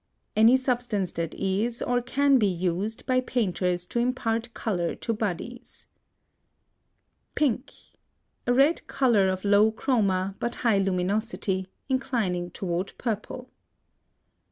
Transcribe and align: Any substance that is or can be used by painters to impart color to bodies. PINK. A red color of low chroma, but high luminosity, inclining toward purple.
Any 0.35 0.57
substance 0.57 1.11
that 1.11 1.35
is 1.35 1.79
or 1.83 2.01
can 2.01 2.39
be 2.39 2.47
used 2.47 3.05
by 3.05 3.21
painters 3.21 3.85
to 3.85 3.99
impart 3.99 4.51
color 4.55 4.95
to 4.95 5.13
bodies. 5.13 5.85
PINK. 7.35 7.71
A 8.47 8.53
red 8.55 8.87
color 8.87 9.29
of 9.29 9.45
low 9.45 9.71
chroma, 9.71 10.33
but 10.39 10.55
high 10.65 10.79
luminosity, 10.79 11.67
inclining 11.87 12.49
toward 12.49 12.93
purple. 12.97 13.51